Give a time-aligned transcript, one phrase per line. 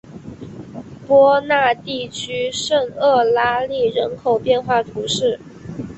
[1.07, 5.39] 波讷地区圣厄拉利人口变化图示